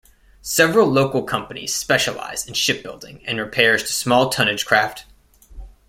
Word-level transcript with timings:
Several 0.41 0.87
local 0.87 1.21
companies 1.21 1.75
specialise 1.75 2.47
in 2.47 2.55
shipbuilding 2.55 3.23
and 3.27 3.37
repairs 3.37 3.83
to 3.83 3.93
small 3.93 4.31
tonnage 4.31 4.65
craft. 4.65 5.05